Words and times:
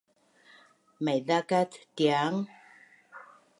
maiza 1.03 1.37
kat 1.49 1.71
Tiang? 1.95 2.37